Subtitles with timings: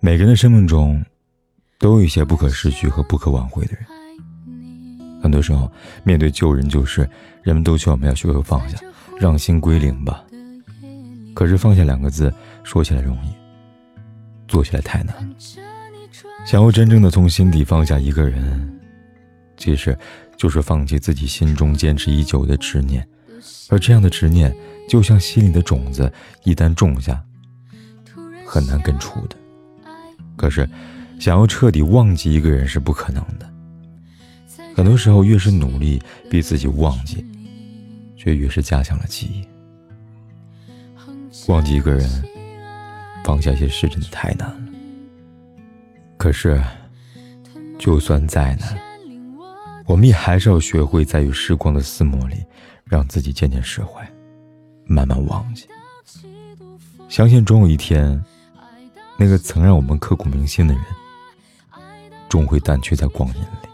[0.00, 1.04] 每个人的生命中，
[1.76, 3.84] 都有一些不可失去和不可挽回的人。
[5.20, 5.70] 很多时候，
[6.04, 7.08] 面对旧人旧事，
[7.42, 8.78] 人们都希望我们要学会放下，
[9.18, 10.24] 让心归零吧。
[11.34, 13.30] 可是放下两个字，说起来容易，
[14.46, 15.34] 做起来太难。
[16.46, 18.80] 想要真正的从心底放下一个人，
[19.56, 19.98] 其实
[20.36, 23.04] 就是放弃自己心中坚持已久的执念。
[23.68, 24.54] 而这样的执念，
[24.88, 26.10] 就像心里的种子，
[26.44, 27.20] 一旦种下，
[28.46, 29.36] 很难根除的。
[30.38, 30.66] 可是，
[31.18, 33.52] 想要彻底忘记一个人是不可能的。
[34.74, 37.26] 很多时候，越是努力逼自己忘记，
[38.16, 39.44] 却越是加强了记忆。
[41.48, 42.08] 忘记一个人，
[43.24, 44.60] 放下一些事真的太难了。
[46.16, 46.62] 可是，
[47.80, 48.78] 就算再难，
[49.86, 52.36] 我们也还是要学会在与时光的撕磨里，
[52.84, 54.08] 让自己渐渐释怀，
[54.86, 55.66] 慢慢忘记。
[57.08, 58.24] 相信总有一天。
[59.20, 60.84] 那个曾让我们刻骨铭心的人，
[62.28, 63.68] 终会淡去在光阴里；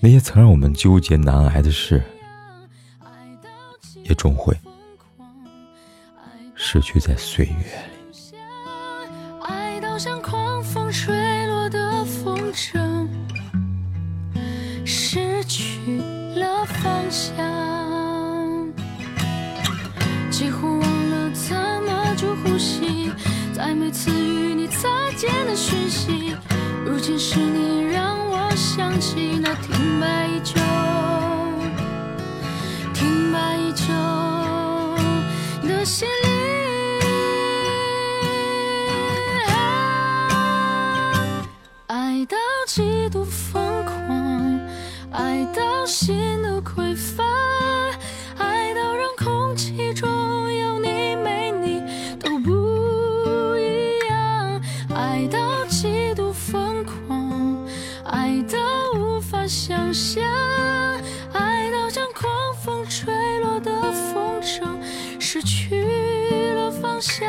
[0.00, 2.02] 那些曾让我们纠结难挨的事，
[4.04, 4.58] 也终会
[6.54, 8.38] 失去在岁月里。
[9.42, 13.06] 爱到像狂风吹落的风筝，
[14.86, 15.98] 失去
[16.34, 18.72] 了方向，
[20.30, 21.54] 几乎忘了怎
[21.84, 23.12] 么去呼吸。
[23.64, 26.34] 在每次与你擦肩的讯息，
[26.84, 30.54] 如今是你让我想起那停摆已久、
[32.92, 33.84] 停摆已久
[35.68, 36.28] 的心灵。
[41.86, 42.36] 爱到
[42.66, 44.60] 极度疯狂，
[45.12, 46.41] 爱到心
[59.72, 60.22] 想象，
[61.32, 62.30] 爱到像狂
[62.62, 64.78] 风吹落的风筝，
[65.18, 67.26] 失去了方向。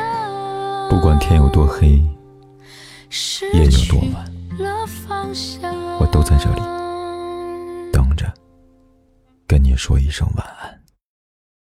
[0.90, 2.04] 不管天有多黑，
[3.54, 4.30] 夜有多晚，
[5.98, 6.60] 我都在这里
[7.90, 8.30] 等着，
[9.46, 10.73] 跟你说一声晚安。